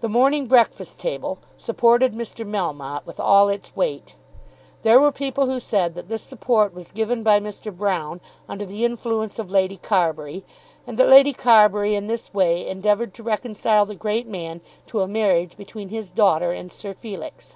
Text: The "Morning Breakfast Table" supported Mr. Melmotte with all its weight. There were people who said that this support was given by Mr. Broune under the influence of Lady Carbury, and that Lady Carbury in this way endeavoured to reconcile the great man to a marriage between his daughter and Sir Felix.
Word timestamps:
The 0.00 0.08
"Morning 0.08 0.48
Breakfast 0.48 0.98
Table" 0.98 1.38
supported 1.58 2.12
Mr. 2.12 2.44
Melmotte 2.44 3.06
with 3.06 3.20
all 3.20 3.48
its 3.48 3.70
weight. 3.76 4.16
There 4.82 4.98
were 4.98 5.12
people 5.12 5.46
who 5.46 5.60
said 5.60 5.94
that 5.94 6.08
this 6.08 6.22
support 6.24 6.74
was 6.74 6.88
given 6.88 7.22
by 7.22 7.38
Mr. 7.38 7.70
Broune 7.70 8.18
under 8.48 8.64
the 8.64 8.84
influence 8.84 9.38
of 9.38 9.52
Lady 9.52 9.76
Carbury, 9.76 10.44
and 10.88 10.98
that 10.98 11.06
Lady 11.06 11.32
Carbury 11.32 11.94
in 11.94 12.08
this 12.08 12.34
way 12.34 12.66
endeavoured 12.66 13.14
to 13.14 13.22
reconcile 13.22 13.86
the 13.86 13.94
great 13.94 14.26
man 14.26 14.60
to 14.86 15.02
a 15.02 15.06
marriage 15.06 15.56
between 15.56 15.88
his 15.90 16.10
daughter 16.10 16.50
and 16.50 16.72
Sir 16.72 16.92
Felix. 16.92 17.54